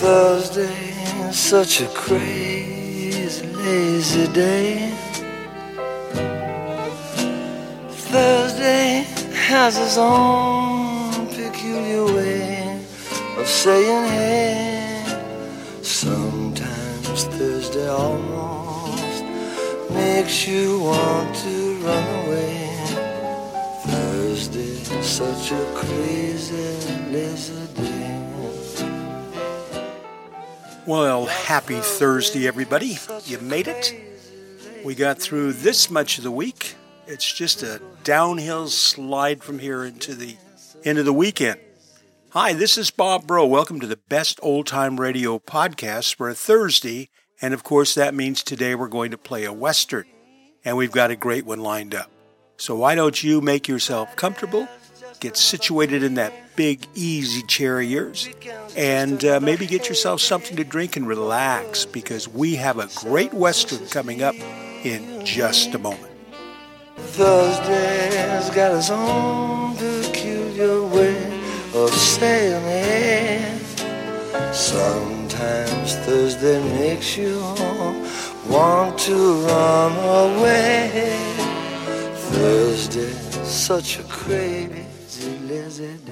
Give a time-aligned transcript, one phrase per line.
[0.00, 4.94] Thursday, such a crazy, lazy day.
[8.12, 9.04] Thursday
[9.34, 12.80] has its own peculiar way
[13.38, 15.04] of saying hey.
[15.82, 19.24] Sometimes Thursday almost
[19.90, 22.70] makes you want to run away.
[23.84, 27.97] Thursday, such a crazy, lazy day.
[30.88, 32.96] Well, happy Thursday, everybody.
[33.26, 33.94] You made it.
[34.86, 36.76] We got through this much of the week.
[37.06, 40.38] It's just a downhill slide from here into the
[40.84, 41.60] end of the weekend.
[42.30, 43.48] Hi, this is Bob Bro.
[43.48, 47.10] Welcome to the best old time radio podcast for a Thursday.
[47.42, 50.06] And of course, that means today we're going to play a Western.
[50.64, 52.10] And we've got a great one lined up.
[52.56, 54.66] So why don't you make yourself comfortable,
[55.20, 58.28] get situated in that big, easy chair of yours,
[58.76, 63.32] and uh, maybe get yourself something to drink and relax because we have a great
[63.32, 64.34] Western coming up
[64.84, 66.12] in just a moment.
[66.96, 71.16] Thursday's got its own peculiar way
[71.74, 73.58] of saying.
[74.52, 77.38] Sometimes Thursday makes you
[78.48, 79.92] want to run
[80.38, 81.16] away.
[82.30, 83.12] Thursday,
[83.44, 84.77] such a crazy,
[85.78, 86.07] day.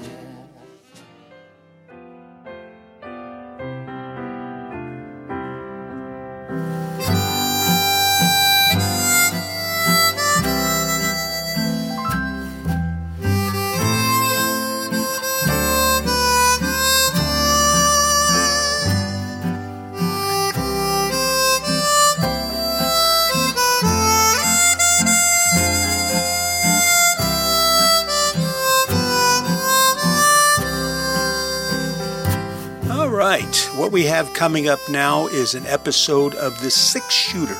[33.97, 37.57] We have coming up now is an episode of The Six Shooter.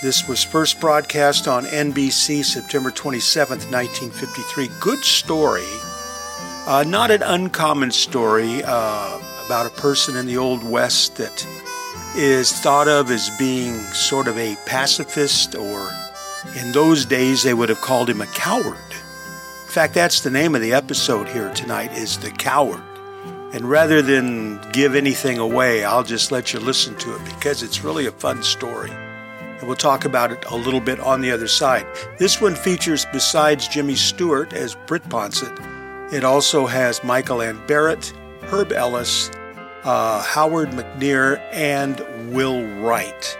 [0.00, 4.70] This was first broadcast on NBC September 27th, 1953.
[4.80, 5.68] Good story.
[6.66, 11.46] Uh, not an uncommon story uh, about a person in the Old West that
[12.16, 15.90] is thought of as being sort of a pacifist, or
[16.58, 18.78] in those days they would have called him a coward.
[19.66, 22.80] In fact, that's the name of the episode here tonight is The Coward.
[23.52, 27.82] And rather than give anything away, I'll just let you listen to it because it's
[27.82, 28.90] really a fun story.
[28.92, 31.84] And we'll talk about it a little bit on the other side.
[32.16, 38.12] This one features, besides Jimmy Stewart as Britt Ponset, it also has Michael Ann Barrett,
[38.42, 39.32] Herb Ellis,
[39.82, 41.98] uh, Howard McNear, and
[42.32, 43.36] Will Wright.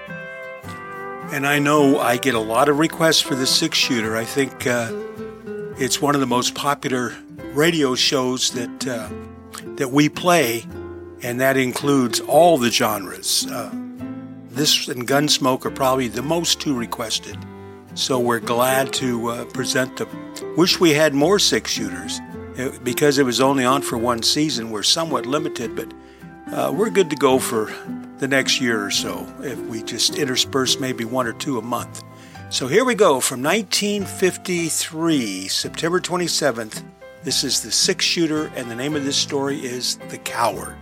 [1.32, 4.16] And I know I get a lot of requests for the six shooter.
[4.16, 4.90] I think uh,
[5.78, 7.14] it's one of the most popular
[7.54, 8.88] radio shows that.
[8.88, 9.08] Uh,
[9.80, 10.62] that we play,
[11.22, 13.46] and that includes all the genres.
[13.46, 13.70] Uh,
[14.50, 17.38] this and Gunsmoke are probably the most two requested.
[17.94, 20.10] So we're glad to uh, present them.
[20.54, 22.20] Wish we had more six shooters.
[22.56, 25.90] It, because it was only on for one season, we're somewhat limited, but
[26.52, 27.72] uh, we're good to go for
[28.18, 32.02] the next year or so if we just intersperse maybe one or two a month.
[32.50, 36.82] So here we go from 1953, September 27th.
[37.22, 40.78] This is the six shooter, and the name of this story is The Coward.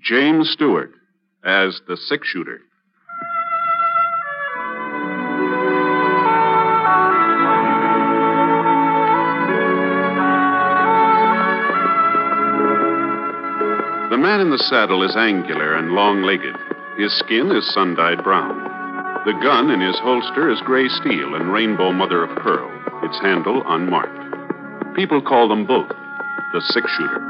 [0.00, 0.92] James Stewart
[1.44, 2.60] as the six shooter.
[14.32, 16.56] Man in the saddle is angular and long legged.
[16.96, 18.56] His skin is sun dyed brown.
[19.28, 22.72] The gun in his holster is gray steel and rainbow mother of pearl,
[23.04, 24.96] its handle unmarked.
[24.96, 27.20] People call them both the six shooter.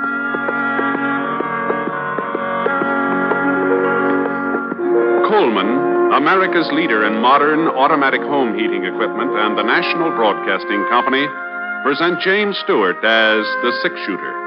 [5.26, 11.26] Coleman, America's leader in modern automatic home heating equipment, and the National Broadcasting Company
[11.82, 14.41] present James Stewart as the six shooter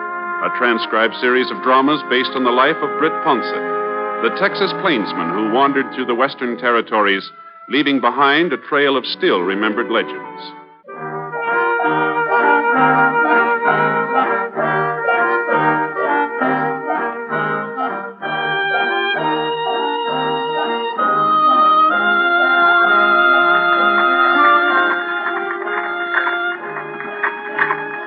[0.46, 5.34] a transcribed series of dramas based on the life of Britt Ponset, the Texas plainsman
[5.34, 7.28] who wandered through the western territories,
[7.68, 10.14] leaving behind a trail of still remembered legends.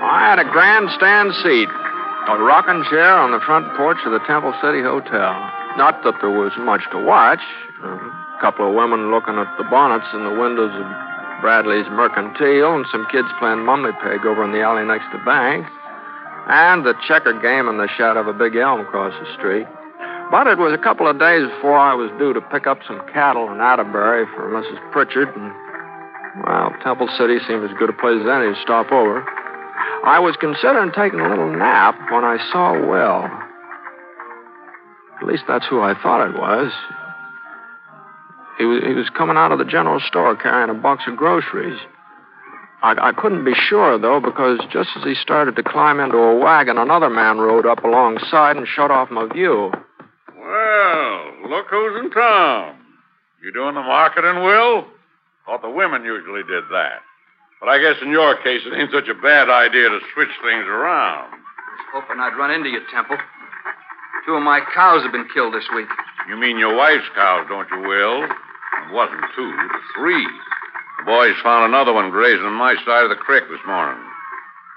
[0.07, 1.69] I had a grandstand seat.
[2.29, 5.33] A rocking chair on the front porch of the Temple City Hotel.
[5.81, 7.41] Not that there was much to watch.
[7.81, 10.85] A couple of women looking at the bonnets in the windows of
[11.41, 15.25] Bradley's Mercantile and some kids playing mummy peg over in the alley next to the
[15.25, 15.65] bank.
[16.53, 19.65] And the checker game in the shadow of a big elm across the street.
[20.29, 23.01] But it was a couple of days before I was due to pick up some
[23.09, 24.77] cattle in Atterbury for Mrs.
[24.93, 25.49] Pritchard, and,
[26.45, 29.25] well, Temple City seemed as good a place as any to stop over.
[30.05, 33.25] I was considering taking a little nap when I saw Will.
[35.21, 36.73] At least that's who I thought it was.
[38.59, 41.79] He was, he was coming out of the general store carrying a box of groceries.
[42.83, 46.39] I, I couldn't be sure, though, because just as he started to climb into a
[46.39, 49.73] wagon, another man rode up alongside and shut off my view.
[50.37, 52.77] Well, look who's in town.
[53.43, 54.85] You doing the marketing, Will?
[55.47, 57.01] Thought the women usually did that.
[57.61, 60.67] But I guess in your case, it ain't such a bad idea to switch things
[60.67, 61.35] around.
[61.35, 63.17] I was Hoping I'd run into you, Temple.
[64.27, 65.89] Two of my cows have been killed this week.
[66.29, 68.25] You mean your wife's cows, don't you, Will?
[68.25, 70.27] It wasn't two, but three.
[71.01, 73.99] The boys found another one grazing on my side of the creek this morning.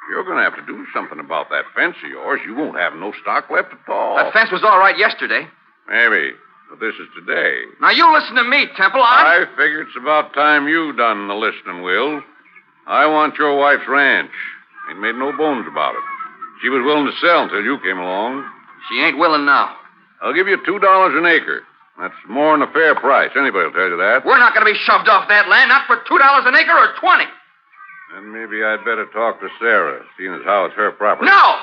[0.10, 2.42] You're going to have to do something about that fence of yours.
[2.46, 4.18] You won't have no stock left at all.
[4.18, 5.48] That fence was all right yesterday.
[5.88, 6.34] Maybe,
[6.70, 7.64] but this is today.
[7.80, 9.02] Now you listen to me, Temple.
[9.02, 9.44] I.
[9.44, 12.22] I figure it's about time you done the listening, Will.
[12.92, 14.36] I want your wife's ranch.
[14.90, 16.04] Ain't made no bones about it.
[16.62, 18.44] She was willing to sell until you came along.
[18.90, 19.78] She ain't willing now.
[20.22, 21.64] I'll give you two dollars an acre.
[21.98, 23.32] That's more than a fair price.
[23.32, 24.26] Anybody will tell you that.
[24.26, 26.76] We're not going to be shoved off that land, not for two dollars an acre
[26.76, 27.32] or twenty.
[28.12, 31.32] Then maybe I'd better talk to Sarah, seeing as how it's her property.
[31.32, 31.56] No!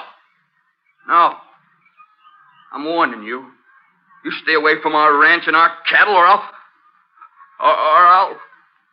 [1.08, 1.36] No.
[2.72, 3.44] I'm warning you.
[4.24, 6.42] You stay away from our ranch and our cattle, or I'll.
[7.60, 8.36] Or, or I'll.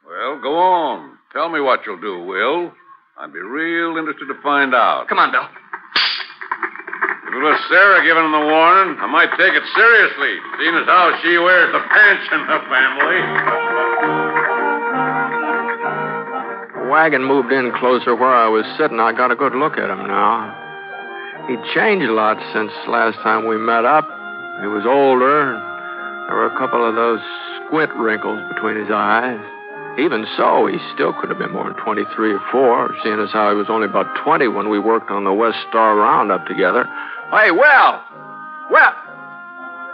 [0.05, 1.14] Well, go on.
[1.35, 2.71] Tell me what you'll do, Will.
[3.19, 5.11] I'd be real interested to find out.
[5.11, 5.43] Come on, Bill.
[5.43, 10.87] If it was Sarah giving him the warning, I might take it seriously, seeing as
[10.87, 13.19] how she wears the pants in the family.
[16.71, 19.03] The wagon moved in closer where I was sitting.
[19.03, 20.55] I got a good look at him now.
[21.51, 24.07] He'd changed a lot since last time we met up.
[24.63, 25.51] He was older.
[26.31, 27.19] There were a couple of those
[27.67, 29.43] squint wrinkles between his eyes.
[29.97, 33.49] Even so, he still could have been more than 23 or 4, seeing as how
[33.49, 36.83] he was only about 20 when we worked on the West Star Roundup together.
[37.31, 37.91] Hey, Will!
[38.71, 38.95] Will!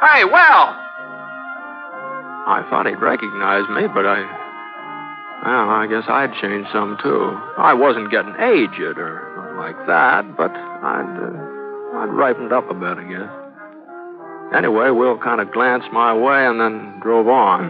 [0.02, 0.66] Hey, Will!
[2.50, 4.26] I thought he'd recognize me, but I.
[5.46, 7.38] Well, I guess I'd changed some, too.
[7.58, 12.98] I wasn't getting aged or like that, but I'd, uh, I'd ripened up a bit,
[12.98, 14.58] I guess.
[14.58, 17.70] Anyway, Will kind of glanced my way and then drove on.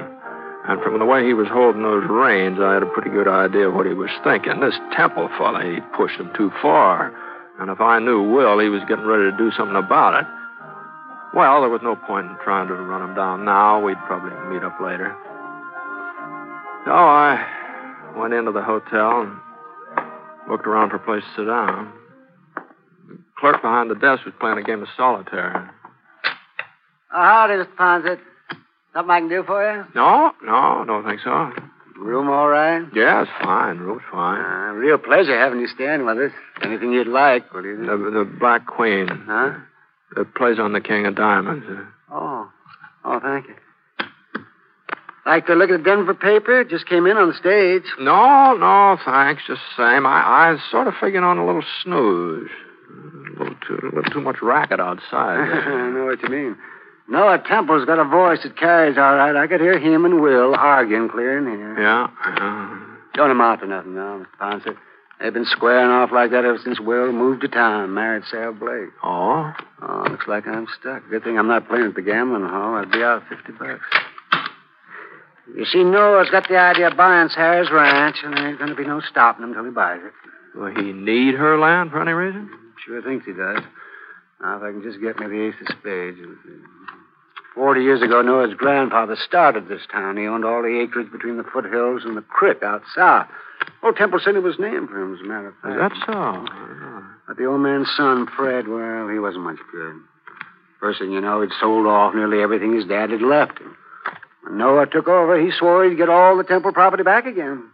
[0.68, 3.72] And from the way he was holding those reins, I had a pretty good idea
[3.72, 4.60] what he was thinking.
[4.60, 7.12] This Temple fella, he pushed him too far.
[7.60, 10.28] And if I knew Will, he was getting ready to do something about it.
[11.34, 13.84] Well, there was no point in trying to run him down now.
[13.84, 15.16] We'd probably meet up later.
[16.86, 17.46] So I
[18.18, 19.38] went into the hotel and
[20.50, 21.94] looked around for a place to sit down.
[23.08, 25.74] The clerk behind the desk was playing a game of solitaire.
[27.14, 27.76] Oh, howdy, Mr.
[27.78, 28.20] Ponset.
[28.94, 29.86] Something I can do for you?
[29.96, 31.52] No, no, don't think so.
[31.98, 32.84] Room all right?
[32.94, 33.78] Yeah, it's fine.
[33.78, 34.42] Room's fine.
[34.42, 36.32] Uh, real pleasure having you staying with us.
[36.64, 37.78] Anything you'd like, will you?
[37.78, 39.08] The, the Black Queen.
[39.08, 39.54] Huh?
[40.18, 41.66] It plays on the King of Diamonds.
[42.12, 42.50] Oh.
[43.06, 43.56] Oh, thank you.
[45.26, 46.64] Like to look at the Denver paper?
[46.64, 47.84] Just came in on the stage.
[48.00, 49.44] No, no, thanks.
[49.48, 50.06] Just the same.
[50.06, 52.50] I, I was sort of figuring on a little snooze.
[52.90, 55.38] A little too, a little too much racket outside.
[55.40, 56.58] I know what you mean.
[57.12, 59.36] Noah Temple's got a voice that carries all right.
[59.36, 61.80] I could hear him and Will arguing clear in here.
[61.80, 62.08] yeah.
[62.26, 62.88] yeah.
[63.14, 64.28] Don't amount to nothing now, Mr.
[64.40, 64.78] Ponset.
[65.20, 68.90] They've been squaring off like that ever since Will moved to town, married Sarah Blake.
[69.04, 69.52] Oh?
[69.82, 71.04] Oh, looks like I'm stuck.
[71.10, 72.76] Good thing I'm not playing at the gambling hall.
[72.76, 73.84] I'd be out 50 bucks.
[75.54, 78.76] You see, Noah's got the idea of buying Sarah's ranch, and there ain't going to
[78.76, 80.58] be no stopping him until he buys it.
[80.58, 82.50] Will he need her land for any reason?
[82.86, 83.60] Sure thinks he does.
[84.42, 86.18] Now, if I can just get me the ace of spades.
[87.54, 90.18] Forty years ago, Noah's grandfather started this town.
[90.18, 93.28] He owned all the acreage between the foothills and the creek out south.
[93.84, 95.74] Old Temple City was named for him, as a matter of fact.
[95.74, 96.46] Is that so?
[97.28, 99.96] But the old man's son, Fred, well, he wasn't much good.
[100.80, 103.76] First thing you know, he'd sold off nearly everything his dad had left him.
[104.44, 107.66] When Noah took over, he swore he'd get all the Temple property back again.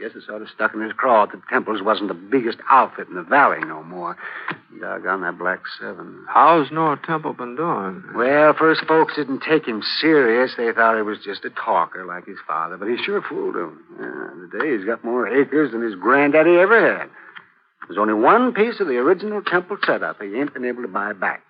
[0.00, 3.16] Guess it sort of stuck in his craw that Temple's wasn't the biggest outfit in
[3.16, 4.16] the valley no more.
[4.80, 6.24] Doggone that Black Seven.
[6.28, 8.04] How's Noah Temple been doing?
[8.14, 10.52] Well, first folks didn't take him serious.
[10.56, 13.82] They thought he was just a talker like his father, but he sure fooled them.
[13.98, 17.10] Yeah, today he's got more acres than his granddaddy ever had.
[17.88, 21.12] There's only one piece of the original temple setup he ain't been able to buy
[21.12, 21.42] back.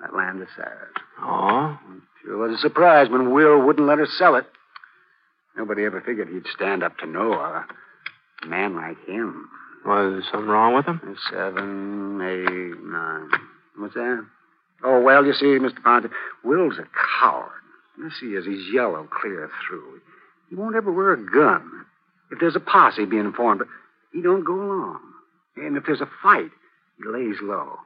[0.00, 0.94] That land of Sarah's.
[1.20, 1.78] Oh?
[2.24, 4.46] Sure was a surprise when Will wouldn't let her sell it.
[5.56, 7.66] Nobody ever figured he'd stand up to Noah.
[8.42, 9.48] A man like him.
[9.84, 11.00] Was something wrong with him?
[11.30, 13.28] Seven, eight, nine.
[13.76, 14.24] What's that?
[14.84, 15.80] Oh, well, you see, Mr.
[15.82, 16.10] Ponset,
[16.44, 16.86] Will's a
[17.20, 17.50] coward.
[17.98, 20.00] You see, as he's yellow clear through.
[20.48, 21.84] He won't ever wear a gun.
[22.30, 23.62] If there's a posse being formed,
[24.12, 25.00] he don't go along.
[25.56, 26.50] And if there's a fight,
[26.98, 27.78] he lays low.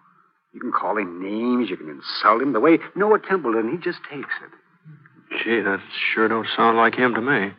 [0.53, 2.53] You can call him names, you can insult him.
[2.53, 5.43] The way Noah Templeton, he just takes it.
[5.45, 5.81] Gee, that
[6.15, 7.53] sure don't sound like him to me.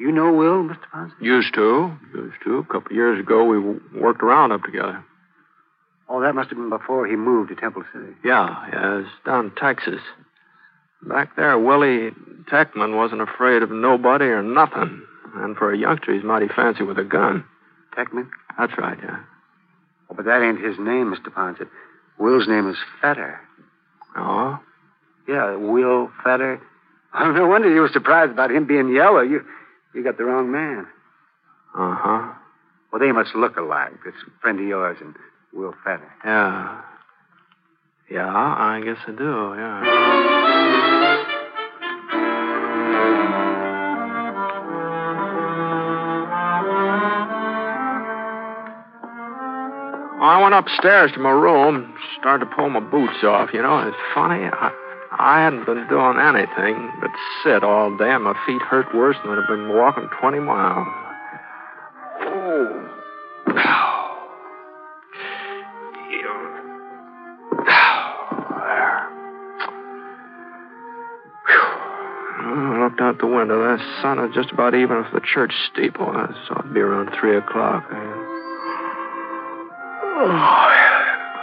[0.00, 0.78] You know Will, Mr.
[0.94, 1.20] Ponset?
[1.20, 1.92] Used to.
[2.14, 2.56] Used to.
[2.56, 3.58] A couple of years ago, we
[4.00, 5.04] worked around up together.
[6.08, 8.14] Oh, that must have been before he moved to Temple City.
[8.24, 10.00] Yeah, yeah, it's down in Texas.
[11.02, 12.12] Back there, Willie
[12.50, 15.02] Techman wasn't afraid of nobody or nothing.
[15.34, 17.44] And for a youngster, he's mighty fancy with a gun.
[17.96, 18.30] Techman?
[18.58, 19.20] That's right, yeah.
[20.10, 21.30] Oh, but that ain't his name, Mr.
[21.30, 21.68] Ponset.
[22.18, 23.38] Will's name is Fetter.
[24.16, 24.58] Oh?
[25.28, 26.60] Yeah, Will Fetter.
[27.14, 29.20] Oh, no wonder you were surprised about him being yellow.
[29.20, 29.44] You
[29.94, 30.86] you got the wrong man.
[31.74, 32.32] Uh huh.
[32.92, 33.92] Well, they must look alike.
[34.04, 35.14] This friend of yours and
[35.52, 36.10] Will Fetter.
[36.24, 36.82] Yeah.
[38.10, 40.90] Yeah, I guess I do, yeah.
[50.22, 53.50] I went upstairs to my room, started to pull my boots off.
[53.54, 54.44] You know, it's funny.
[54.44, 54.70] I,
[55.22, 57.10] I hadn't been doing anything but
[57.44, 60.88] sit all day, and my feet hurt worse than I'd have been walking 20 miles.
[62.22, 62.86] Oh.
[72.42, 73.76] I looked out the window.
[73.76, 76.06] The sun was just about even with the church steeple.
[76.08, 77.84] I saw it'd be around 3 o'clock.
[77.92, 78.00] Oh,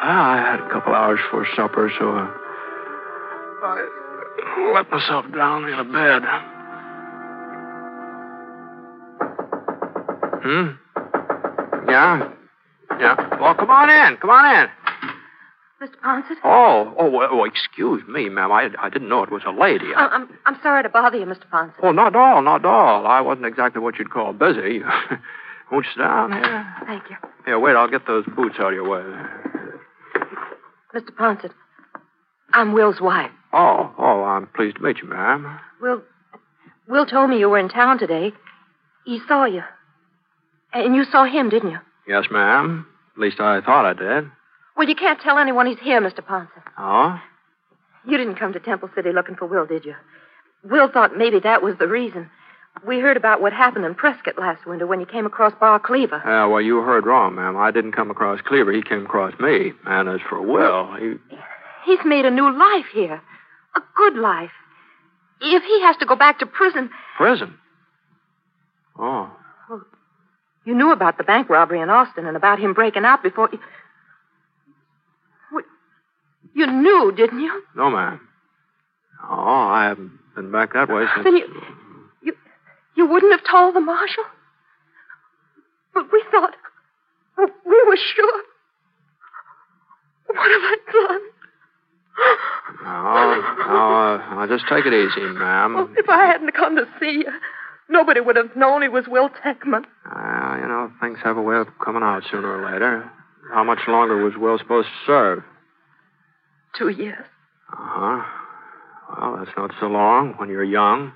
[0.02, 2.47] I had a couple hours for supper, so I, I
[4.78, 6.22] let myself down in a bed.
[10.44, 11.90] Hmm?
[11.90, 12.30] Yeah?
[13.00, 13.40] Yeah.
[13.42, 14.18] Well, come on in.
[14.18, 14.70] Come on in.
[15.82, 15.96] Mr.
[16.04, 16.36] Ponset?
[16.44, 18.52] Oh, oh, well, oh, excuse me, ma'am.
[18.52, 19.94] I, I didn't know it was a lady.
[19.96, 21.48] I- I- I'm, I'm sorry to bother you, Mr.
[21.52, 21.74] Ponset.
[21.84, 23.06] Oh, not at all, not at all.
[23.08, 24.82] I wasn't exactly what you'd call busy.
[25.72, 26.74] Won't you sit down here?
[26.86, 27.16] Thank you.
[27.46, 29.02] Here, wait, I'll get those boots out of your way.
[30.96, 31.12] Mr.
[31.20, 31.52] Ponset,
[32.54, 33.32] I'm Will's wife.
[33.60, 35.60] Oh, oh, I'm pleased to meet you, ma'am.
[35.82, 36.04] Will,
[36.88, 38.32] Will told me you were in town today.
[39.04, 39.64] He saw you.
[40.74, 41.80] And you saw him, didn't you?
[42.08, 42.86] Yes, ma'am.
[43.16, 44.30] At least I thought I did.
[44.76, 46.20] Well, you can't tell anyone he's here, Mr.
[46.20, 46.62] Ponset.
[46.78, 47.20] Oh?
[48.08, 49.96] You didn't come to Temple City looking for Will, did you?
[50.64, 52.30] Will thought maybe that was the reason.
[52.86, 56.22] We heard about what happened in Prescott last winter when you came across Bar Cleaver.
[56.24, 57.58] Yeah, well, you heard wrong, ma'am.
[57.58, 58.72] I didn't come across Cleaver.
[58.72, 59.74] He came across me.
[59.88, 61.16] And as for Will, he.
[61.86, 63.20] He's made a new life here.
[63.78, 64.52] A good life.
[65.40, 67.54] If he has to go back to prison, Prison.
[68.98, 69.32] Oh.
[70.66, 73.50] you knew about the bank robbery in Austin and about him breaking out before.
[75.52, 75.64] You,
[76.56, 77.62] you knew, didn't you?
[77.76, 78.20] No, ma'am.
[79.24, 81.24] Oh, I haven't been back that way since.
[81.24, 81.48] Then you,
[82.24, 82.34] you,
[82.96, 84.24] you wouldn't have told the marshal.
[85.94, 86.56] But we thought,
[87.38, 88.42] we were sure.
[90.26, 91.22] What have I done?
[92.20, 95.74] Oh, oh, now just take it easy, ma'am.
[95.76, 97.32] Well, if I hadn't come to see you,
[97.90, 99.86] nobody would have known he was Will Techman.
[100.06, 103.10] Uh, you know, things have a way of coming out sooner or later.
[103.54, 105.44] How much longer was Will supposed to serve?
[106.78, 107.26] Two years.
[107.72, 108.24] Uh huh.
[109.10, 111.14] Well, that's not so long when you're young.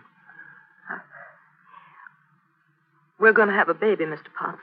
[3.20, 4.30] We're going to have a baby, Mr.
[4.42, 4.58] Ponset.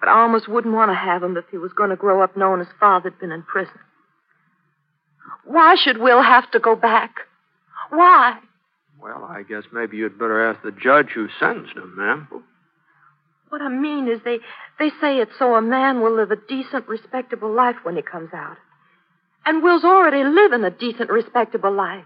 [0.00, 2.36] But I almost wouldn't want to have him if he was going to grow up
[2.36, 3.78] knowing his father'd been in prison.
[5.44, 7.14] Why should Will have to go back?
[7.90, 8.38] Why?
[9.00, 12.28] Well, I guess maybe you'd better ask the judge who sentenced him, ma'am.
[13.48, 14.38] What I mean is they,
[14.78, 18.30] they say it's so a man will live a decent, respectable life when he comes
[18.32, 18.58] out.
[19.44, 22.04] And Will's already living a decent, respectable life.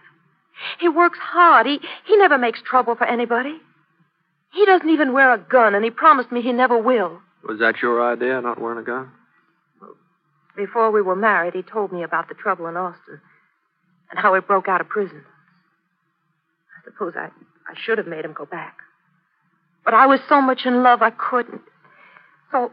[0.79, 1.67] He works hard.
[1.67, 3.59] He, he never makes trouble for anybody.
[4.53, 7.21] He doesn't even wear a gun, and he promised me he never will.
[7.47, 9.11] Was that your idea, not wearing a gun?
[10.57, 13.21] Before we were married, he told me about the trouble in Austin
[14.11, 15.25] and how he broke out of prison.
[16.79, 17.27] I suppose I,
[17.69, 18.79] I should have made him go back.
[19.85, 21.63] But I was so much in love I couldn't.
[22.53, 22.71] So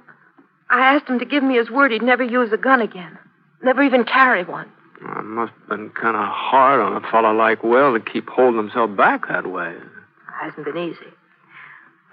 [0.69, 3.17] I asked him to give me his word he'd never use a gun again,
[3.63, 4.71] never even carry one.
[5.03, 8.29] Well, it must have been kind of hard on a fellow like Will to keep
[8.29, 9.71] holding himself back that way.
[9.71, 9.83] It
[10.39, 11.11] hasn't been easy.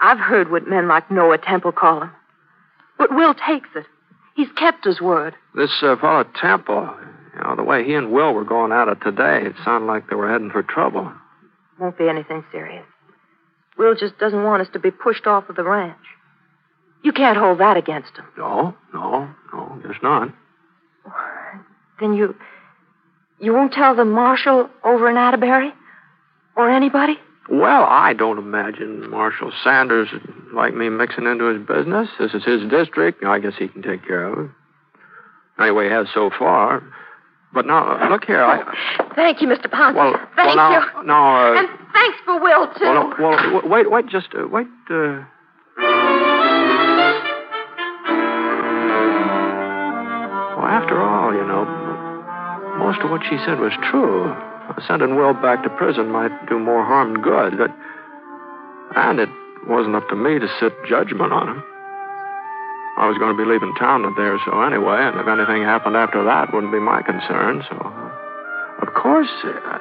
[0.00, 2.12] I've heard what men like Noah Temple call him
[2.96, 3.84] But Will takes it.
[4.38, 5.34] He's kept his word.
[5.56, 6.88] This uh, fellow Temple,
[7.34, 10.08] you know, the way he and Will were going at it today, it sounded like
[10.08, 11.12] they were heading for trouble.
[11.80, 12.86] Won't be anything serious.
[13.76, 15.98] Will just doesn't want us to be pushed off of the ranch.
[17.02, 18.26] You can't hold that against him.
[18.38, 20.32] No, no, no, guess not.
[21.98, 22.36] Then you.
[23.40, 25.72] You won't tell the marshal over in Atterbury?
[26.56, 27.18] Or anybody?
[27.50, 30.08] Well, I don't imagine Marshal Sanders
[30.52, 32.08] like me mixing into his business.
[32.18, 33.24] This is his district.
[33.24, 34.50] I guess he can take care of it.
[35.58, 36.82] Anyway, he has so far.
[37.54, 38.44] But now, look here.
[38.44, 38.62] I,
[39.16, 39.66] Thank you, Mr.
[39.70, 39.94] Ponset.
[39.94, 41.04] well, Thank well, now, you.
[41.06, 42.84] now, uh, And thanks for Will, too.
[42.84, 44.66] well, no, well, wait, wait, just uh, wait.
[44.90, 45.24] Uh...
[50.56, 51.64] Well, after all, you know,
[52.78, 54.34] most of what she said was true.
[54.86, 57.74] Sending Will back to prison might do more harm than good, but
[58.96, 59.28] and it
[59.66, 61.62] wasn't up to me to sit judgment on him.
[62.98, 65.62] I was going to be leaving town that day or so anyway, and if anything
[65.62, 67.62] happened after that, wouldn't be my concern.
[67.70, 69.78] So, of course, uh,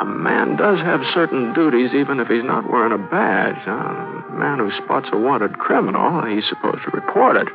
[0.00, 3.58] a man does have certain duties, even if he's not wearing a badge.
[3.66, 7.48] A man who spots a wanted criminal, he's supposed to report it.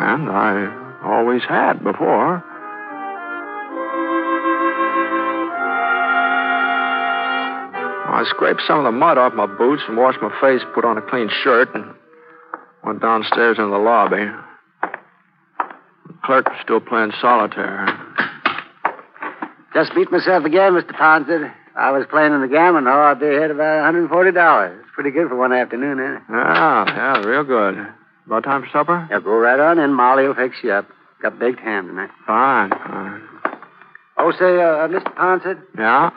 [0.00, 2.44] And I always had before.
[8.24, 10.96] I scraped some of the mud off my boots and washed my face, put on
[10.96, 11.94] a clean shirt, and
[12.82, 14.24] went downstairs in the lobby.
[14.82, 17.86] The clerk was still playing solitaire.
[19.74, 20.92] Just beat myself again, Mr.
[20.92, 21.52] Ponset.
[21.76, 23.02] I was playing in the gambling hall.
[23.10, 24.78] I'd be ahead about $140.
[24.80, 26.22] It's pretty good for one afternoon, ain't it?
[26.30, 27.76] Yeah, yeah, real good.
[28.26, 29.06] About time for supper?
[29.10, 29.92] Yeah, go right on in.
[29.92, 30.86] Molly will fix you up.
[31.20, 32.10] Got baked ham tonight.
[32.26, 33.22] Fine, fine.
[34.16, 35.14] Oh, say, uh, Mr.
[35.16, 36.10] Ponset, Yeah?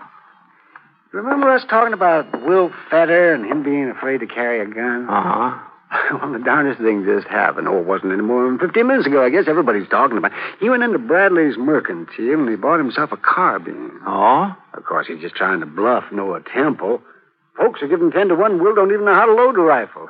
[1.11, 5.07] Remember us talking about Will Fetter and him being afraid to carry a gun?
[5.09, 5.63] Uh-huh.
[6.11, 7.67] well, the darndest thing just happened.
[7.67, 9.23] Oh, it wasn't any more than 15 minutes ago.
[9.23, 10.37] I guess everybody's talking about it.
[10.59, 13.91] He went into Bradley's mercantile and he bought himself a carbine.
[14.05, 14.53] Oh?
[14.73, 17.01] Of course, he's just trying to bluff Noah Temple.
[17.57, 18.61] Folks are giving 10 to 1.
[18.61, 20.07] Will don't even know how to load a rifle.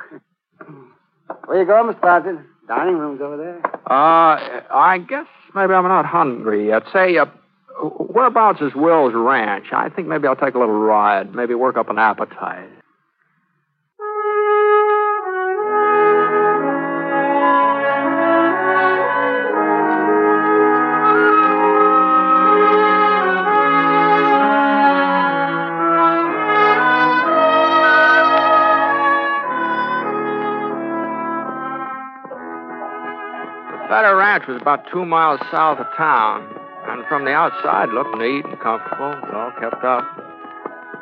[1.46, 2.00] Where you going, Mr.
[2.00, 2.44] Ponset?
[2.66, 3.64] Dining room's over there.
[3.90, 4.36] Uh,
[4.70, 6.82] I guess maybe I'm not hungry yet.
[6.92, 7.24] Say, uh,
[7.80, 9.66] whereabouts is Will's ranch?
[9.72, 12.68] I think maybe I'll take a little ride, maybe work up an appetite.
[33.88, 36.57] Fetter Ranch was about two miles south of town,
[36.98, 40.04] and from the outside looked neat and comfortable, well kept up.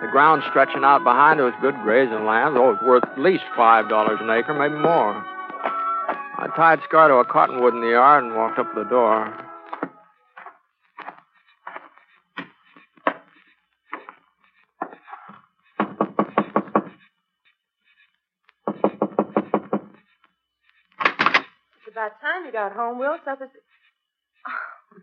[0.02, 3.18] The ground stretching out behind it was good grazing land, though it was worth at
[3.18, 5.14] least five dollars an acre, maybe more.
[6.38, 9.32] I tied Scar to a cottonwood in the yard and walked up to the door.
[21.80, 23.16] It's about time you got home, Will.
[23.24, 23.48] Supper's...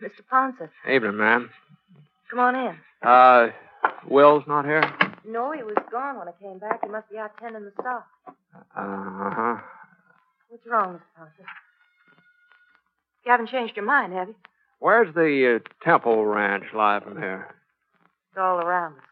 [0.02, 0.22] Mr.
[0.32, 1.50] Ponset, Evening, ma'am.
[2.30, 2.76] come on in.
[3.08, 3.48] Uh,
[4.08, 4.84] Will's not here?
[5.28, 6.84] No, he was gone when I came back.
[6.84, 8.06] He must be out tending the stock.
[8.76, 9.58] Uh-huh.
[10.50, 11.02] What's wrong, Mr.
[11.20, 11.46] Ponset?
[13.26, 14.36] You haven't changed your mind, have you?
[14.80, 17.56] Where's the uh, Temple Ranch lie from here?
[18.32, 19.04] It's all around us.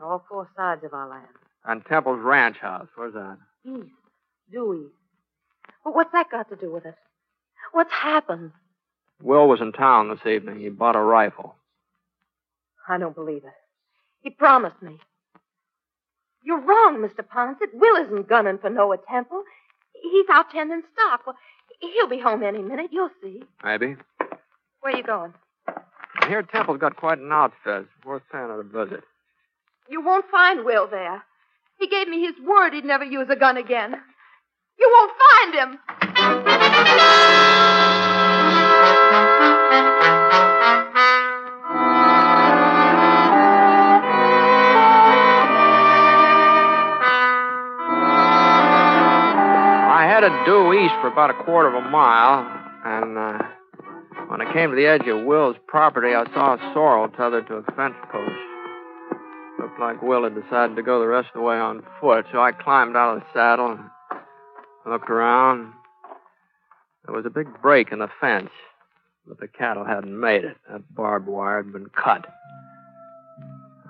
[0.00, 1.28] On all four sides of our land.
[1.64, 3.38] And Temple's ranch house, where's that?
[3.64, 3.90] East.
[4.50, 4.94] Due east.
[5.84, 6.96] But what's that got to do with it?
[7.72, 8.50] What's happened?
[9.24, 10.60] Will was in town this evening.
[10.60, 11.56] He bought a rifle.
[12.86, 13.54] I don't believe it.
[14.20, 14.98] He promised me.
[16.44, 17.26] You're wrong, Mr.
[17.26, 17.72] Ponset.
[17.72, 19.42] Will isn't gunning for Noah Temple.
[19.94, 21.26] He's out tending stock.
[21.26, 21.38] Well,
[21.80, 22.90] he'll be home any minute.
[22.92, 23.42] You'll see.
[23.64, 23.96] Maybe.
[24.80, 25.32] Where you going?
[25.66, 27.86] I hear Temple's got quite an outfit.
[28.04, 29.04] Worth paying it a visit.
[29.88, 31.22] You won't find Will there.
[31.80, 33.94] He gave me his word he'd never use a gun again.
[34.78, 35.78] You won't find him.
[50.24, 52.48] Headed due east for about a quarter of a mile,
[52.86, 53.38] and uh,
[54.28, 57.56] when I came to the edge of Will's property, I saw a sorrel tethered to
[57.56, 58.32] a fence post.
[59.58, 62.40] Looked like Will had decided to go the rest of the way on foot, so
[62.40, 63.80] I climbed out of the saddle and
[64.90, 65.74] looked around.
[67.04, 68.50] There was a big break in the fence,
[69.26, 70.56] but the cattle hadn't made it.
[70.70, 72.24] That barbed wire had been cut.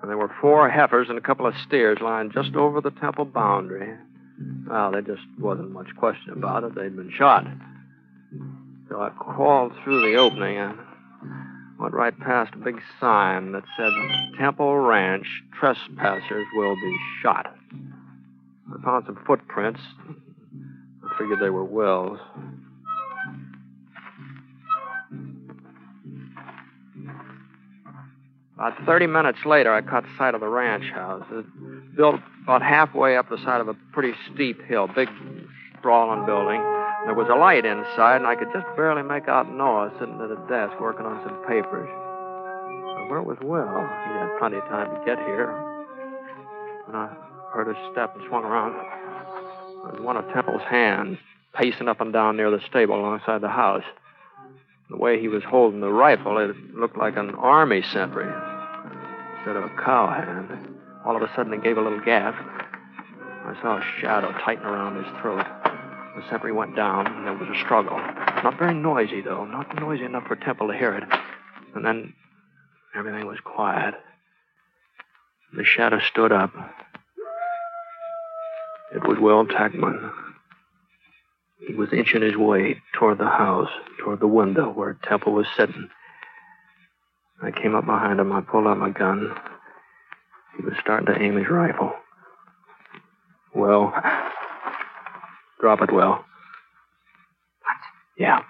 [0.03, 3.25] And there were four heifers and a couple of steers lying just over the temple
[3.25, 3.97] boundary.
[4.67, 6.75] Well, there just wasn't much question about it.
[6.75, 7.47] They'd been shot.
[8.89, 10.79] So I crawled through the opening and
[11.79, 13.93] went right past a big sign that said
[14.39, 15.27] Temple Ranch
[15.59, 17.55] trespassers will be shot.
[18.73, 19.81] I found some footprints.
[20.09, 22.19] I figured they were Will's.
[28.65, 31.27] About 30 minutes later, I caught sight of the ranch house.
[31.31, 31.45] It
[31.95, 35.11] built about halfway up the side of a pretty steep hill, big,
[35.79, 36.63] sprawling building.
[37.05, 40.31] There was a light inside, and I could just barely make out Noah sitting at
[40.31, 41.91] a desk working on some papers.
[42.97, 43.69] But where was Will?
[43.69, 45.53] He had plenty of time to get here.
[46.89, 47.13] And I
[47.53, 51.19] heard his step and swung around, there was one of Temple's hands
[51.53, 53.85] pacing up and down near the stable alongside the house.
[54.89, 58.33] The way he was holding the rifle, it looked like an army sentry
[59.45, 60.49] instead of a cowhand.
[61.05, 62.39] All of a sudden, he gave a little gasp.
[63.45, 65.45] I saw a shadow tighten around his throat.
[66.17, 67.99] The sentry went down, and there was a struggle.
[67.99, 69.45] Not very noisy, though.
[69.45, 71.05] Not noisy enough for Temple to hear it.
[71.75, 72.15] And then
[72.97, 73.95] everything was quiet.
[75.55, 76.51] The shadow stood up.
[78.95, 80.11] It was Will Techman.
[81.69, 85.91] He was inching his way toward the house, toward the window where Temple was sitting.
[87.45, 88.33] I came up behind him.
[88.33, 89.31] I pulled out my gun.
[90.57, 91.93] He was starting to aim his rifle.
[93.55, 93.93] Well,
[95.61, 96.13] drop it, Will.
[96.13, 96.25] What?
[98.17, 98.41] Yeah.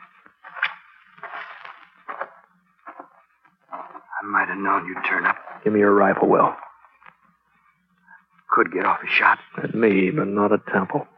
[3.73, 5.39] I might have known you'd turn up.
[5.65, 6.55] Give me your rifle, Will.
[8.51, 9.41] Could get off a shot.
[9.61, 11.09] At me, but not at Temple.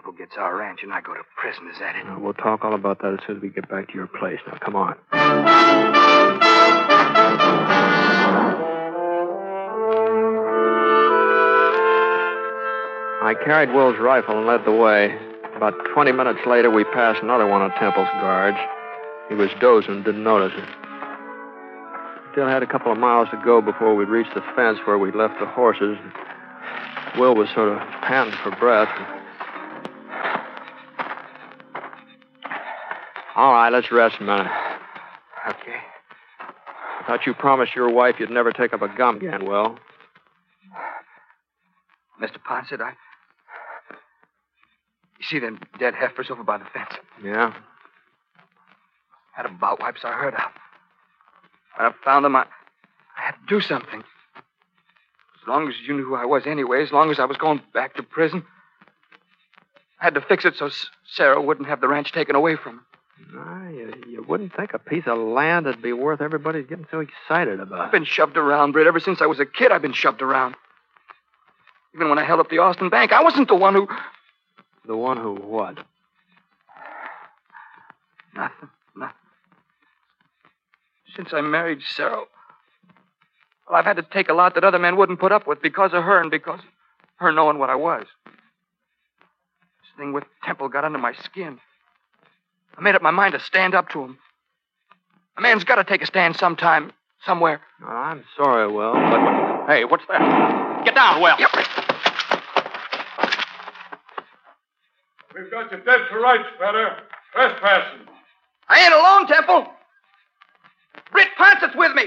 [0.00, 1.68] Temple gets our ranch and I go to prison.
[1.70, 2.06] Is that it?
[2.06, 4.38] Now, we'll talk all about that as soon as we get back to your place.
[4.46, 4.96] Now, come on.
[13.22, 15.14] I carried Will's rifle and led the way.
[15.54, 18.56] About 20 minutes later, we passed another one of Temple's guards.
[19.28, 20.68] He was dozing, didn't notice it.
[22.32, 25.14] Still had a couple of miles to go before we'd reach the fence where we'd
[25.14, 25.98] left the horses.
[27.18, 28.88] Will was sort of panting for breath.
[33.36, 34.50] All right, let's rest a minute.
[35.48, 35.76] Okay.
[36.48, 39.78] I thought you promised your wife you'd never take up a gum again, Will.
[42.20, 42.36] Mr.
[42.46, 42.90] Ponset, I.
[45.18, 46.90] You see them dead heifers over by the fence?
[47.22, 47.54] Yeah?
[49.32, 50.40] Had about wipes I heard of.
[51.76, 52.42] When I found them, I,
[53.16, 54.00] I had to do something.
[54.00, 57.62] As long as you knew who I was anyway, as long as I was going
[57.72, 58.44] back to prison,
[60.00, 60.68] I had to fix it so
[61.06, 62.82] Sarah wouldn't have the ranch taken away from her.
[63.32, 67.00] No, you, you wouldn't think a piece of land would be worth everybody getting so
[67.00, 67.80] excited about.
[67.80, 68.86] I've been shoved around, Britt.
[68.86, 70.54] Ever since I was a kid, I've been shoved around.
[71.94, 73.88] Even when I held up the Austin Bank, I wasn't the one who.
[74.86, 75.78] The one who what?
[78.34, 78.70] Nothing.
[78.96, 79.14] Nothing.
[81.14, 82.22] Since I married Sarah,
[83.68, 85.92] well, I've had to take a lot that other men wouldn't put up with because
[85.92, 86.66] of her and because of
[87.16, 88.06] her knowing what I was.
[88.24, 88.34] This
[89.98, 91.58] thing with Temple got under my skin.
[92.76, 94.18] I made up my mind to stand up to him.
[95.36, 96.92] A man's got to take a stand sometime,
[97.24, 97.60] somewhere.
[97.82, 99.66] Oh, I'm sorry, Will, but.
[99.66, 100.84] Hey, what's that?
[100.84, 101.36] Get down, Will.
[101.38, 101.50] Yep.
[105.34, 106.96] We've got you dead to rights, Fetter.
[107.32, 108.06] Trespassing.
[108.68, 109.72] I ain't alone, Temple.
[111.12, 112.04] Britt Ponset's with me.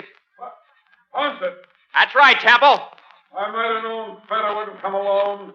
[1.15, 1.53] Ponset,
[1.93, 2.79] That's right, Temple.
[3.37, 5.53] I might have known Fetter wouldn't come alone.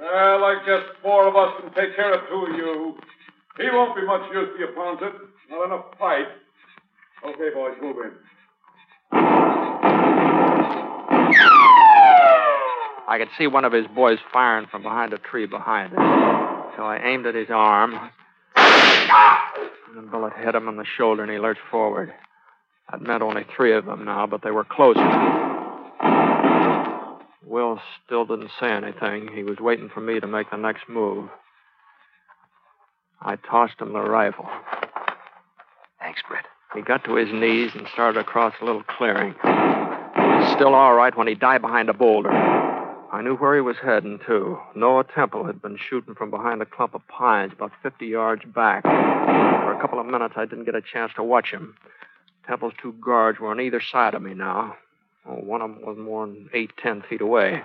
[0.00, 2.98] Well, uh, like just four of us can take care of two of you.
[3.58, 5.12] He won't be much use to you, Ponset.
[5.50, 6.26] Not enough fight.
[7.24, 8.12] Okay, boys, move in.
[13.08, 15.98] I could see one of his boys firing from behind a tree behind us.
[16.76, 17.94] So I aimed at his arm.
[18.56, 22.14] And the bullet hit him on the shoulder, and he lurched forward.
[22.90, 24.96] That meant only three of them now, but they were close.
[27.44, 29.28] Will still didn't say anything.
[29.34, 31.28] He was waiting for me to make the next move.
[33.24, 34.48] I tossed him the rifle.
[36.00, 36.44] Thanks, Britt.
[36.74, 39.34] He got to his knees and started across a little clearing.
[39.42, 42.30] He was still all right when he died behind a boulder.
[42.30, 44.58] I knew where he was heading, too.
[44.74, 48.82] Noah Temple had been shooting from behind a clump of pines about 50 yards back.
[48.82, 51.76] For a couple of minutes, I didn't get a chance to watch him.
[52.48, 54.76] Temple's two guards were on either side of me now.
[55.26, 57.62] Oh, one of them was more than eight, ten feet away.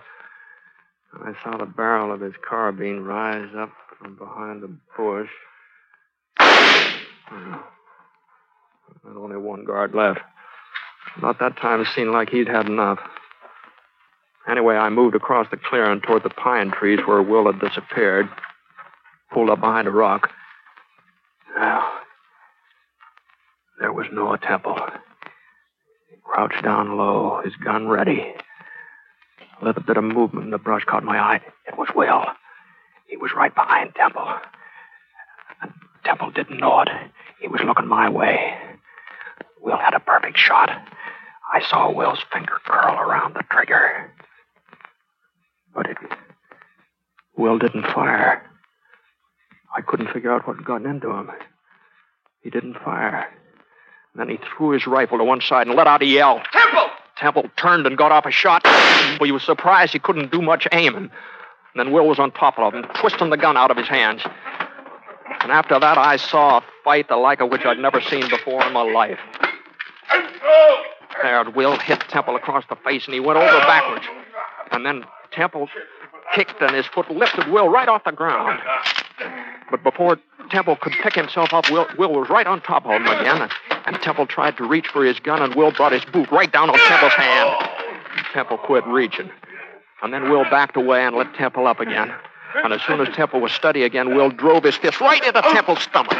[1.13, 5.29] I saw the barrel of his carbine rise up from behind the bush.
[6.39, 7.63] Oh.
[9.03, 10.19] There's only one guard left.
[11.21, 12.99] Not that time, it seemed like he'd had enough.
[14.47, 18.29] Anyway, I moved across the clearing toward the pine trees where Will had disappeared,
[19.33, 20.29] pulled up behind a rock.
[21.57, 21.91] Now,
[23.79, 24.77] there was Noah Temple.
[26.09, 28.33] He crouched down low, his gun ready.
[29.61, 31.41] A little bit of movement in the brush caught my eye.
[31.67, 32.23] It was Will.
[33.07, 34.27] He was right behind Temple.
[36.07, 36.89] And Temple didn't know it.
[37.41, 38.53] He was looking my way.
[39.61, 40.69] Will had a perfect shot.
[41.53, 44.11] I saw Will's finger curl around the trigger.
[45.73, 45.97] But it.
[47.37, 48.43] Will didn't fire.
[49.75, 51.29] I couldn't figure out what had gotten into him.
[52.41, 53.27] He didn't fire.
[54.15, 56.41] then he threw his rifle to one side and let out a yell.
[56.51, 56.89] Temple!
[57.17, 58.63] Temple turned and got off a shot.
[58.63, 61.11] Well, he was surprised he couldn't do much aiming.
[61.75, 64.21] And then Will was on top of him, twisting the gun out of his hands.
[65.41, 68.65] And after that, I saw a fight the like of which I'd never seen before
[68.65, 69.19] in my life.
[71.21, 74.05] There, Will hit Temple across the face, and he went over backwards.
[74.71, 75.69] And then Temple
[76.33, 78.59] kicked, and his foot lifted Will right off the ground.
[79.71, 80.19] But before
[80.49, 83.49] Temple could pick himself up, Will, Will was right on top of him again.
[83.85, 86.69] And Temple tried to reach for his gun, and Will brought his boot right down
[86.69, 87.69] on Temple's hand.
[88.33, 89.29] Temple quit reaching.
[90.01, 92.13] And then Will backed away and let Temple up again.
[92.55, 95.81] And as soon as Temple was steady again, Will drove his fist right into Temple's
[95.81, 96.17] stomach.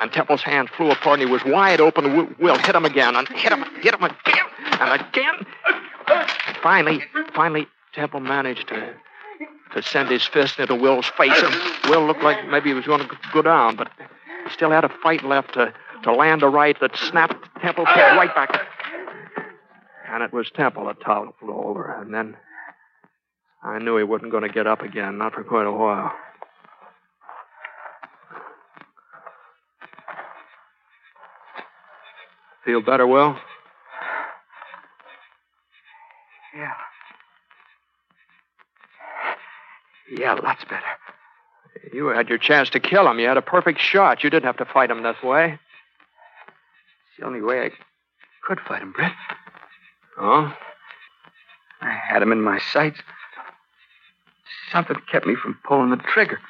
[0.00, 2.34] And Temple's hand flew apart, and he was wide open.
[2.38, 4.46] Will, hit him again, and hit him, hit him again,
[4.80, 5.46] and again.
[6.62, 7.02] Finally,
[7.34, 8.94] finally, Temple managed to
[9.74, 13.00] to send his fist into Will's face, and Will looked like maybe he was going
[13.00, 13.90] to go down, but
[14.44, 18.16] he still had a fight left to, to land a right that snapped Temple's head
[18.16, 18.66] right back.
[20.08, 22.36] And it was Temple that toppled over, and then
[23.64, 26.12] I knew he wasn't going to get up again, not for quite a while.
[32.64, 33.36] Feel better, Will?
[36.54, 36.72] Yeah.
[40.16, 40.82] Yeah, lots better.
[41.92, 43.18] You had your chance to kill him.
[43.18, 44.22] You had a perfect shot.
[44.22, 45.58] You didn't have to fight him this way.
[47.08, 47.70] It's the only way I
[48.46, 49.12] could fight him, Britt.
[50.18, 50.54] Oh?
[51.80, 53.00] I had him in my sights.
[54.74, 56.40] Something kept me from pulling the trigger.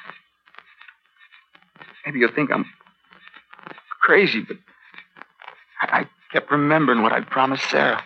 [2.03, 2.65] Maybe you'll think I'm
[4.01, 4.57] crazy, but
[5.79, 8.01] I, I kept remembering what I promised Sarah.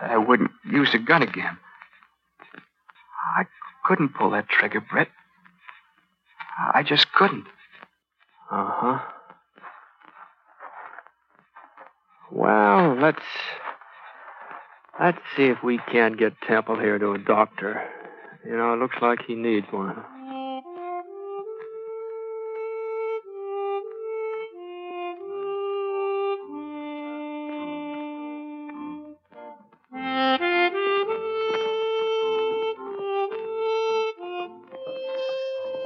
[0.00, 1.56] That I wouldn't use a gun again.
[3.36, 3.44] I
[3.84, 5.08] couldn't pull that trigger, Britt.
[6.74, 7.46] I just couldn't.
[8.50, 8.98] Uh huh.
[12.32, 13.22] Well, let's
[14.98, 17.88] let's see if we can't get Temple here to a doctor.
[18.44, 19.96] You know, it looks like he needs one.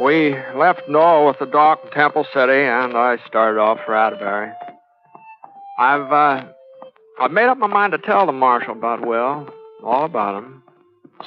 [0.01, 4.53] We left Noah with the doc in Temple City, and I started off for Atterbury.
[5.79, 6.45] I've uh,
[7.21, 9.49] I've made up my mind to tell the marshal about Will,
[9.83, 10.63] all about him.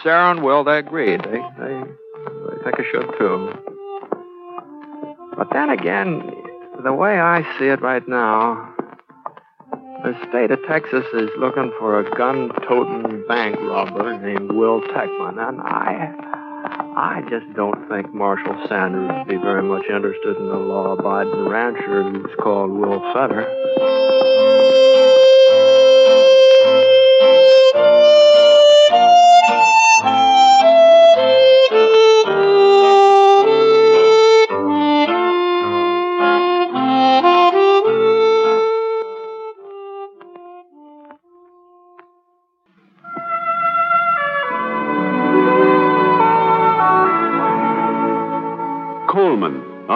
[0.04, 1.22] Sarah and Will, they agreed.
[1.24, 3.54] They they, they think I should too.
[5.38, 6.32] But then again,
[6.84, 8.74] the way I see it right now,
[10.04, 15.62] the state of Texas is looking for a gun-toting bank robber named Will Techman, and
[15.62, 16.14] I
[16.98, 21.48] I just don't think Marshal Sanders would be very much interested in a law abiding
[21.48, 23.67] rancher who's called Will Fetter.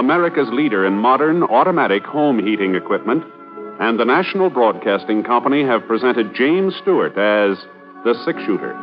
[0.02, 3.24] America's leader in modern automatic home heating equipment,
[3.80, 7.56] and the National Broadcasting Company have presented James Stewart as
[8.04, 8.74] the six shooter.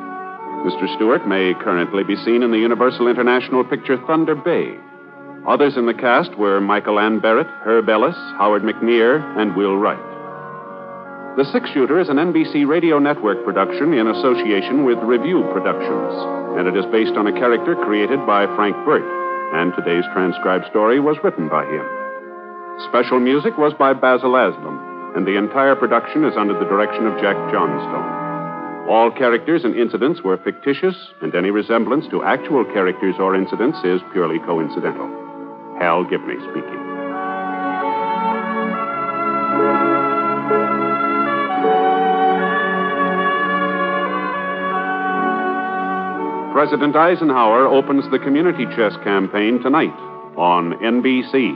[0.62, 0.86] Mr.
[0.94, 4.78] Stewart may currently be seen in the Universal International picture Thunder Bay.
[5.48, 9.98] Others in the cast were Michael Ann Barrett, Herb Ellis, Howard McNear, and Will Wright.
[11.36, 16.14] The Six Shooter is an NBC Radio Network production in association with Revue Productions,
[16.62, 19.18] and it is based on a character created by Frank Burt
[19.54, 21.86] and today's transcribed story was written by him.
[22.88, 27.20] Special music was by Basil Adlam, and the entire production is under the direction of
[27.20, 28.88] Jack Johnstone.
[28.88, 34.00] All characters and incidents were fictitious, and any resemblance to actual characters or incidents is
[34.12, 35.08] purely coincidental.
[35.78, 36.87] Hal Gibney speaking.
[46.58, 49.94] President Eisenhower opens the community chest campaign tonight
[50.36, 51.54] on NBC.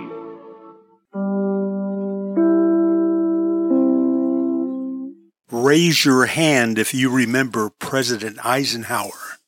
[5.50, 9.40] Raise your hand if you remember President Eisenhower.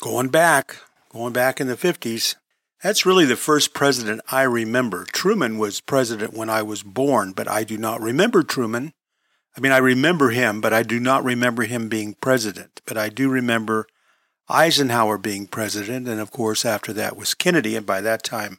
[0.00, 2.34] Going back, going back in the 50s,
[2.82, 5.04] that's really the first president I remember.
[5.04, 8.92] Truman was president when I was born, but I do not remember Truman.
[9.56, 12.80] I mean, I remember him, but I do not remember him being president.
[12.86, 13.86] But I do remember
[14.48, 18.58] Eisenhower being president, and of course, after that was Kennedy, and by that time,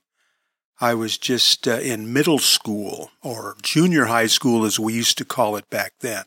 [0.81, 5.25] I was just uh, in middle school, or junior high school as we used to
[5.25, 6.25] call it back then.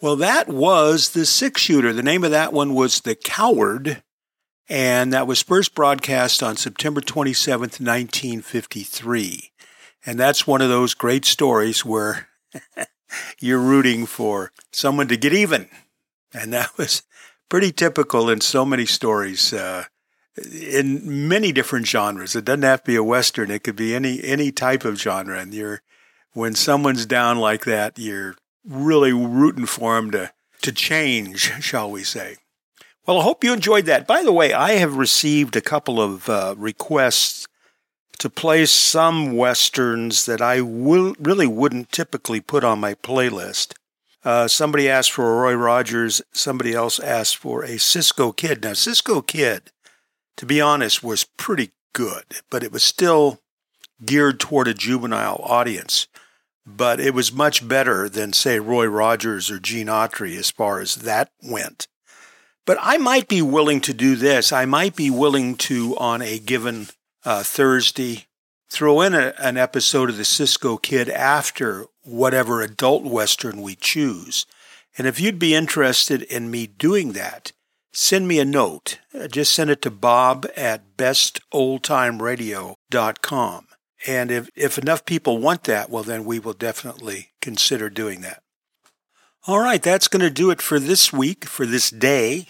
[0.00, 1.92] Well, that was the six shooter.
[1.92, 4.02] The name of that one was The Coward,
[4.68, 9.52] and that was first broadcast on September 27th, 1953.
[10.04, 12.28] And that's one of those great stories where
[13.38, 15.68] you're rooting for someone to get even.
[16.34, 17.02] And that was
[17.52, 19.52] pretty typical in so many stories.
[19.52, 19.84] Uh,
[20.54, 22.34] in many different genres.
[22.34, 23.50] It doesn't have to be a western.
[23.50, 25.38] It could be any any type of genre.
[25.38, 25.82] And you're
[26.32, 32.04] when someone's down like that, you're really rooting for them to to change, shall we
[32.04, 32.36] say?
[33.06, 34.06] Well, I hope you enjoyed that.
[34.06, 37.46] By the way, I have received a couple of uh, requests
[38.20, 43.74] to play some westerns that I will really wouldn't typically put on my playlist.
[44.24, 46.22] Uh, somebody asked for a Roy Rogers.
[46.32, 48.62] Somebody else asked for a Cisco Kid.
[48.62, 49.72] Now, Cisco Kid,
[50.36, 53.40] to be honest, was pretty good, but it was still
[54.04, 56.06] geared toward a juvenile audience.
[56.64, 60.96] But it was much better than, say, Roy Rogers or Gene Autry as far as
[60.96, 61.88] that went.
[62.64, 64.52] But I might be willing to do this.
[64.52, 66.86] I might be willing to, on a given
[67.24, 68.26] uh, Thursday,
[68.72, 74.46] throw in a, an episode of the Cisco Kid after whatever adult Western we choose.
[74.96, 77.52] And if you'd be interested in me doing that,
[77.92, 78.98] send me a note.
[79.14, 83.66] Uh, just send it to bob at bestoldtimeradio.com.
[84.06, 88.42] And if, if enough people want that, well, then we will definitely consider doing that.
[89.46, 92.46] All right, that's going to do it for this week, for this day.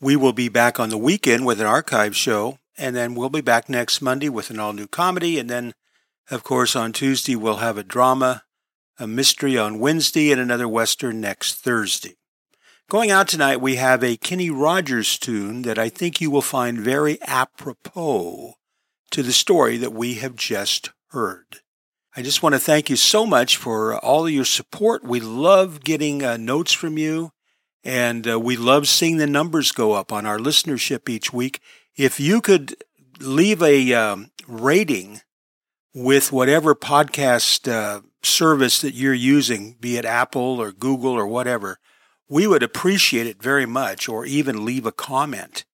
[0.00, 3.40] We will be back on the weekend with an archive show, and then we'll be
[3.40, 5.38] back next Monday with an all new comedy.
[5.38, 5.72] And then,
[6.32, 8.42] of course, on Tuesday, we'll have a drama,
[8.98, 12.16] a mystery on Wednesday, and another Western next Thursday.
[12.90, 16.80] Going out tonight, we have a Kenny Rogers tune that I think you will find
[16.80, 18.54] very apropos
[19.12, 21.60] to the story that we have just heard.
[22.16, 25.04] I just want to thank you so much for all of your support.
[25.04, 27.30] We love getting uh, notes from you,
[27.84, 31.60] and uh, we love seeing the numbers go up on our listenership each week.
[31.96, 32.76] If you could
[33.20, 35.20] leave a um, rating
[35.94, 41.78] with whatever podcast uh, service that you're using, be it Apple or Google or whatever,
[42.28, 45.64] we would appreciate it very much, or even leave a comment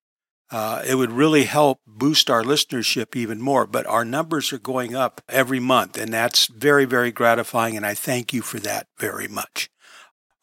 [0.50, 3.66] uh, it would really help boost our listenership even more.
[3.66, 7.76] But our numbers are going up every month, and that's very, very gratifying.
[7.76, 9.68] And I thank you for that very much.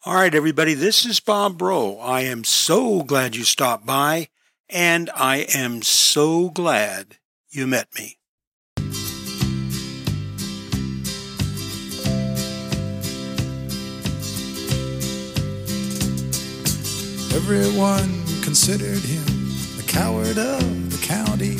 [0.06, 1.98] All right, everybody, this is Bob Bro.
[1.98, 4.28] I am so glad you stopped by,
[4.70, 7.16] and I am so glad
[7.50, 8.16] you met me.
[17.34, 19.26] Everyone considered him
[19.76, 21.58] the coward of the county.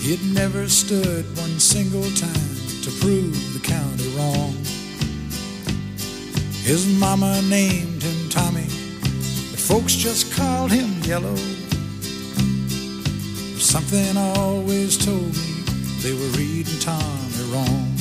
[0.00, 4.79] He'd never stood one single time to prove the county wrong.
[6.62, 8.68] His mama named him Tommy,
[9.50, 11.36] but folks just called him Yellow.
[13.58, 15.64] Something always told me
[16.02, 17.96] they were reading Tommy wrong.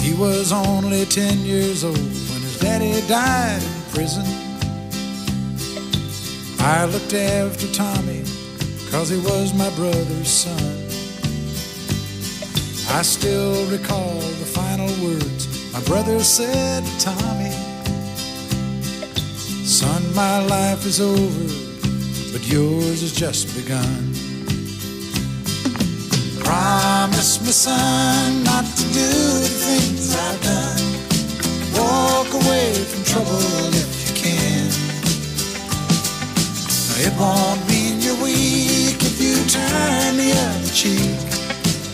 [0.00, 4.24] He was only ten years old when his daddy died in prison.
[6.60, 8.22] I looked after Tommy,
[8.90, 10.76] cause he was my brother's son.
[12.96, 17.70] I still recall the final words my brother said Tommy
[19.70, 21.46] Son, my life is over,
[22.32, 24.12] but yours has just begun.
[26.44, 29.10] Promise me, son, not to do
[29.40, 30.90] the things I've done.
[31.78, 34.66] Walk away from trouble if you can.
[37.06, 41.16] It won't mean you're weak if you turn the other cheek.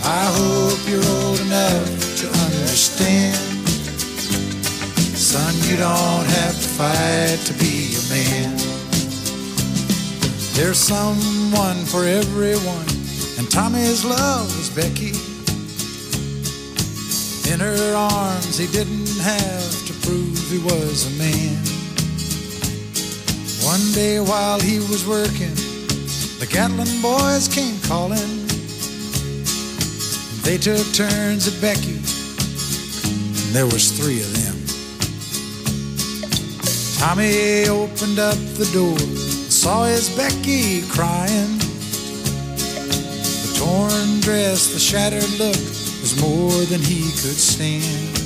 [0.03, 3.46] I hope you're old enough to understand.
[5.37, 8.57] Son, you don't have to fight to be a man.
[10.57, 12.89] There's someone for everyone,
[13.37, 15.13] and Tommy's love was Becky.
[17.53, 21.61] In her arms, he didn't have to prove he was a man.
[23.73, 25.55] One day while he was working,
[26.41, 28.33] the Gatlin boys came calling.
[30.47, 31.99] They took turns at Becky,
[33.43, 34.46] and there was three of them.
[36.99, 41.59] Tommy opened up the door, and saw his Becky crying.
[42.57, 45.61] The torn dress, the shattered look
[46.01, 48.17] was more than he could stand.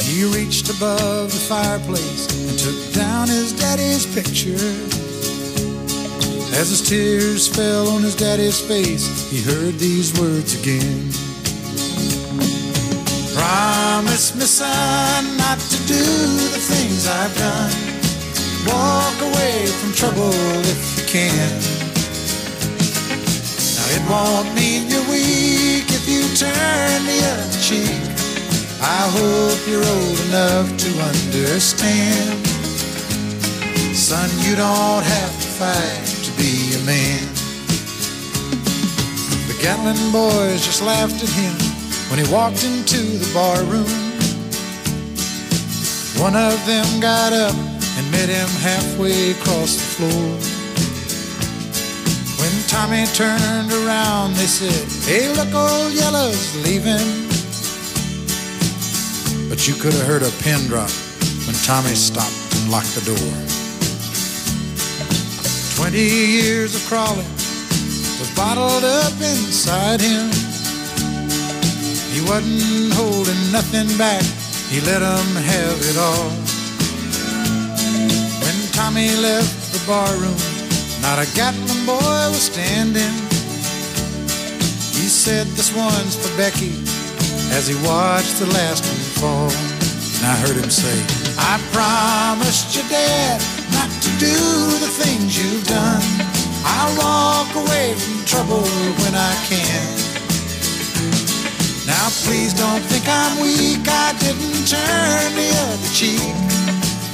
[0.00, 4.68] He reached above the fireplace and took down his daddy's picture.
[6.54, 11.27] As his tears fell on his daddy's face, he heard these words again.
[13.38, 16.04] Promise me, son, not to do
[16.50, 17.70] the things I've done.
[18.66, 20.34] Walk away from trouble
[20.66, 21.50] if you can.
[23.78, 28.02] Now, it won't mean you're weak if you turn the other cheek.
[28.82, 32.44] I hope you're old enough to understand.
[33.94, 37.22] Son, you don't have to fight to be a man.
[39.46, 41.67] The Gatlin boys just laughed at him
[42.10, 43.88] when he walked into the bar room.
[46.18, 50.28] One of them got up and met him halfway across the floor.
[52.40, 57.28] When Tommy turned around, they said, Hey, look, old Yellow's leaving.
[59.48, 60.90] But you could have heard a pin drop
[61.46, 63.32] when Tommy stopped and locked the door.
[65.76, 67.26] Twenty years of crawling
[68.18, 70.47] was bottled up inside him.
[72.18, 74.24] He wasn't holding nothing back,
[74.70, 76.30] he let 'em have it all.
[78.42, 80.40] When Tommy left the barroom,
[81.00, 83.14] not a Gatlin boy was standing.
[84.98, 86.74] He said, This one's for Becky,
[87.56, 89.52] as he watched the last one fall.
[90.16, 90.98] And I heard him say,
[91.38, 93.38] I promised your dad
[93.70, 94.38] not to do
[94.84, 96.02] the things you've done.
[96.64, 98.66] I'll walk away from trouble
[99.02, 99.97] when I can.
[102.08, 103.86] Now please don't think I'm weak.
[103.86, 106.24] I didn't turn the other cheek.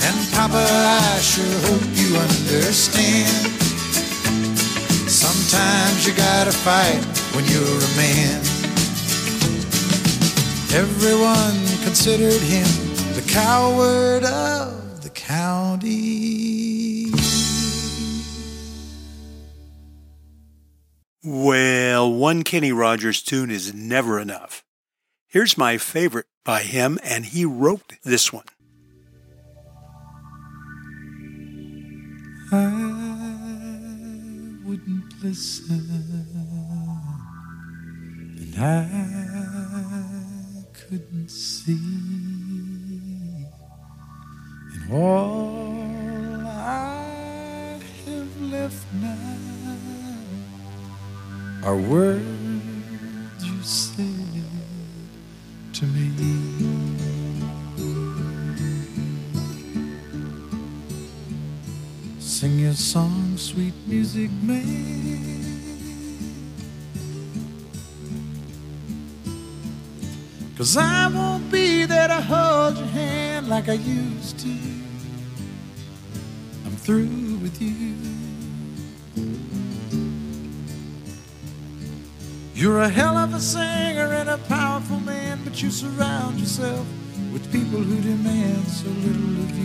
[0.07, 3.51] And Papa, I sure hope you understand.
[5.11, 7.03] Sometimes you gotta fight
[7.35, 8.39] when you're a man.
[10.73, 12.69] Everyone considered him
[13.17, 17.11] the coward of the county.
[21.25, 24.64] Well, one Kenny Rogers tune is never enough.
[25.35, 28.45] Here's my favorite by him, and he wrote this one.
[32.53, 32.57] I
[34.65, 35.91] wouldn't listen,
[38.39, 38.87] and I
[40.73, 41.81] couldn't see,
[44.73, 49.27] and all I have left now
[51.65, 52.54] are words
[62.95, 65.19] song, sweet music man.
[70.57, 74.57] Cause I won't be there to hold your hand like I used to.
[76.65, 77.97] I'm through with you.
[82.55, 86.87] You're a hell of a singer and a powerful man, but you surround yourself
[87.33, 89.65] with people who demand so little of you.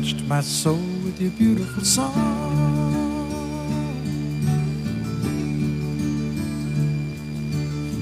[0.00, 2.10] Touched my soul with your beautiful song.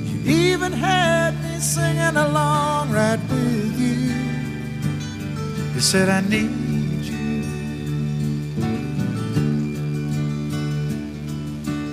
[0.06, 4.14] You even had me singing along right with you.
[5.74, 7.42] You said, I need you.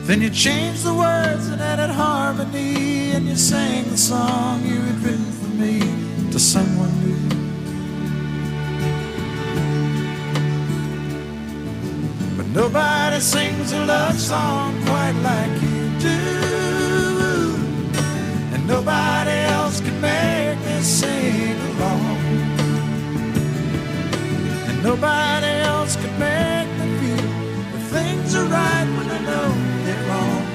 [0.05, 5.03] Then you changed the words and added harmony, and you sang the song you had
[5.03, 6.98] written for me to someone
[12.59, 16.19] nobody sings a love song quite like you do.
[18.53, 22.17] And nobody else can make me sing along.
[24.69, 27.31] And nobody else can make me feel
[27.71, 29.49] that things are right when I know
[29.85, 30.45] they're wrong.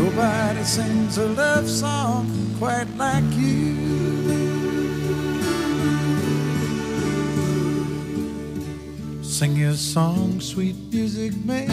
[0.00, 2.24] Nobody sings a love song
[2.58, 4.17] quite like you.
[9.38, 11.70] Sing your song, sweet music man.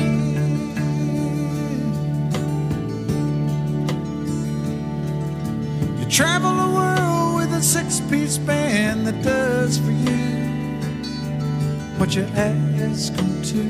[5.99, 10.77] You travel the world with a six piece band that does for you
[11.97, 13.61] what you ask them to.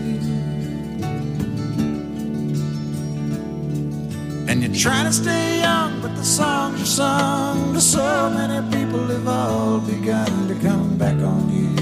[4.52, 9.08] And you're trying to stay young, but the songs you sung to so many people
[9.08, 11.75] have all begun to come back on you.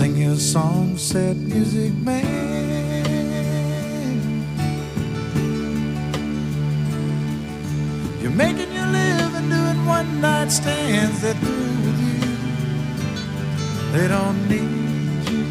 [0.00, 2.24] Sing your song, said music man.
[8.22, 12.18] You're making your living doing one night stands that through with you.
[13.92, 15.44] They don't need you.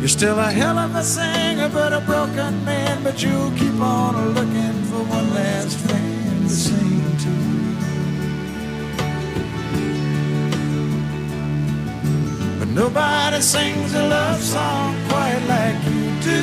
[0.00, 3.02] You're still a hell of a singer, but a broken man.
[3.02, 7.55] But you'll keep on looking for one last friend to sing to.
[12.76, 16.42] Nobody sings a love song quite like you do.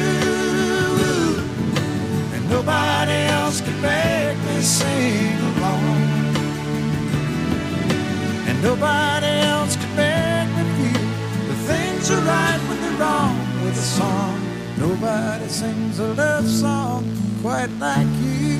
[2.34, 5.84] And nobody else can make me sing along.
[8.50, 11.10] And nobody else can make me feel
[11.50, 14.36] the things are right when they're wrong with a song.
[14.78, 17.02] Nobody sings a love song
[17.44, 18.58] quite like you.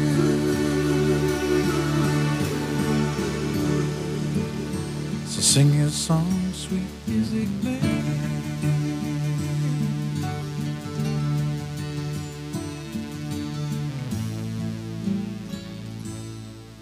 [5.26, 6.43] So sing your song.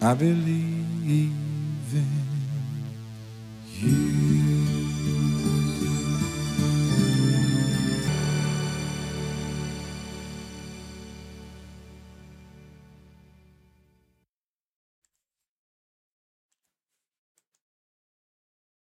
[0.03, 0.70] I believe